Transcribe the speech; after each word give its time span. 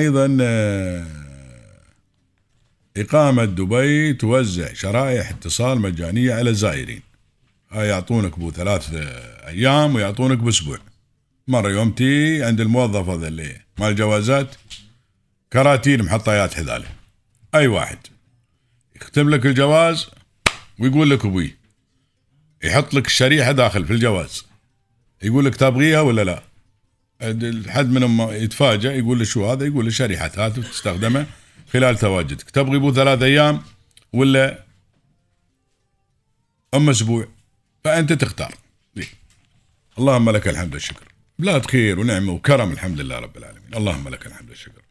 أيضا 0.00 0.38
آه، 0.40 1.06
إقامة 2.96 3.44
دبي 3.44 4.14
توزع 4.14 4.72
شرائح 4.72 5.30
اتصال 5.30 5.80
مجانية 5.80 6.34
على 6.34 6.50
الزائرين. 6.50 7.02
هاي 7.70 7.88
يعطونك 7.88 8.38
بو 8.38 8.50
ثلاث 8.50 8.94
آه، 8.94 9.48
أيام 9.48 9.94
ويعطونك 9.94 10.38
بأسبوع. 10.38 10.78
مرة 11.48 11.70
يوم 11.70 11.90
تي 11.90 12.44
عند 12.44 12.60
الموظف 12.60 13.08
هذا 13.08 13.28
اللي 13.28 13.60
مال 13.78 13.88
الجوازات 13.88 14.54
كراتين 15.52 16.02
محطيات 16.02 16.54
حذالة. 16.54 16.86
أي 17.54 17.66
واحد. 17.66 17.98
يختم 18.96 19.30
لك 19.30 19.46
الجواز 19.46 20.06
ويقول 20.78 21.10
لك 21.10 21.24
أبوي 21.24 21.54
يحط 22.64 22.94
لك 22.94 23.06
الشريحة 23.06 23.52
داخل 23.52 23.84
في 23.84 23.92
الجواز. 23.92 24.44
يقول 25.22 25.44
لك 25.44 25.56
تبغيها 25.56 26.00
ولا 26.00 26.24
لا؟ 26.24 26.47
حد 27.68 27.90
منهم 27.90 28.30
يتفاجئ 28.30 28.88
يقول 28.88 29.18
له 29.18 29.24
شو 29.24 29.50
هذا؟ 29.50 29.66
يقول 29.66 29.84
له 29.84 29.90
شريحة 29.90 30.30
هات 30.36 30.60
تستخدمها 30.60 31.26
خلال 31.72 31.98
تواجدك. 31.98 32.50
تبغي 32.50 32.78
بو 32.78 32.92
ثلاث 32.92 33.22
أيام 33.22 33.62
ولا 34.12 34.64
أم 36.74 36.90
أسبوع؟ 36.90 37.28
فأنت 37.84 38.12
تختار. 38.12 38.54
اللهم 39.98 40.30
لك 40.30 40.48
الحمد 40.48 40.74
والشكر. 40.74 41.08
بلاد 41.38 41.66
خير 41.66 42.00
ونعمة 42.00 42.32
وكرم 42.32 42.72
الحمد 42.72 43.00
لله 43.00 43.18
رب 43.18 43.36
العالمين. 43.36 43.74
اللهم 43.74 44.08
لك 44.08 44.26
الحمد 44.26 44.50
والشكر. 44.50 44.82